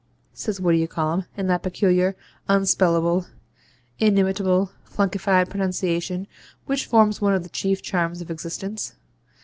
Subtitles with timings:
[0.33, 2.15] says What d'ye call'um, in that peculiar,
[2.49, 3.27] unspellable,
[3.99, 6.25] inimitable, flunkefied pronunciation
[6.65, 8.95] which forms one of the chief charms of existence.